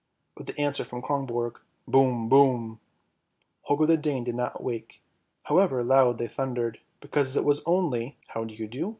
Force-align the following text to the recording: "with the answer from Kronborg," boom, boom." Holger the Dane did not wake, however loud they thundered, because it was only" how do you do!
"with 0.35 0.47
the 0.47 0.59
answer 0.59 0.83
from 0.83 0.99
Kronborg," 1.03 1.59
boom, 1.87 2.27
boom." 2.27 2.79
Holger 3.65 3.85
the 3.85 3.97
Dane 3.97 4.23
did 4.23 4.33
not 4.33 4.63
wake, 4.63 4.99
however 5.43 5.83
loud 5.83 6.17
they 6.17 6.25
thundered, 6.27 6.79
because 7.01 7.35
it 7.35 7.45
was 7.45 7.61
only" 7.67 8.17
how 8.29 8.43
do 8.45 8.55
you 8.55 8.67
do! 8.67 8.89